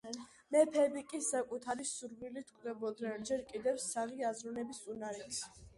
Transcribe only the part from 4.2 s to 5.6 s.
აზროვნების უნარით.